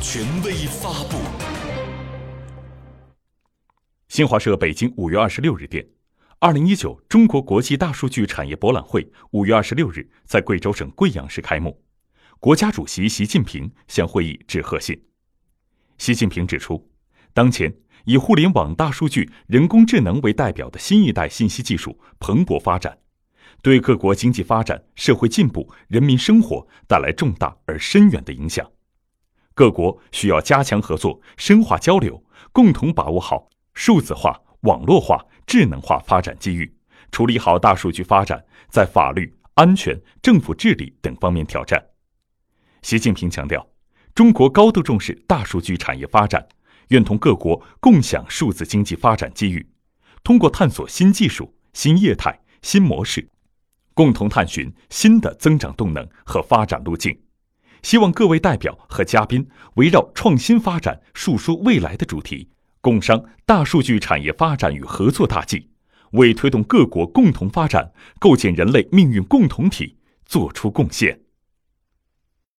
[0.00, 1.18] 权威发布。
[4.08, 5.86] 新华社北京五月二十六日电，
[6.38, 11.82] 二零一九中国国际大数据产业博览会五月二十六日在贵州省贵阳市开幕，
[12.38, 14.98] 国家主席习近平向会议致贺信。
[15.98, 16.90] 习近平指出，
[17.34, 17.70] 当前
[18.06, 22.96] 以互联网、大数据、人工智能为代表的新一代信息技术蓬勃发展，
[23.60, 28.66] 对各国经济发展、社会进步、人民生活带来重大而深远的影响。
[29.60, 33.50] 各国需要加强合作，深化交流，共同把握好。
[33.74, 36.74] 数字化、网络化、智能化发展机遇，
[37.12, 41.78] 处理好大数据发展在法律、安全、政府治理等方面挑战。
[42.80, 43.68] 习近平强调，
[44.14, 46.48] 中国高度重视大数据产业发展，
[46.88, 49.68] 愿同各国共享数字经济发展机遇，
[50.24, 53.28] 通过探索新技术、新业态、新模式，
[53.92, 57.14] 共同探寻新的增长动能和发展路径。
[57.82, 62.48] 希望各位代表和嘉宾围绕创新发展、述说未来的主题。
[62.80, 65.68] 共商大数据产业发展与合作大计，
[66.12, 71.20] 为推动各国共同发展、构建人类命运共同体作出贡献。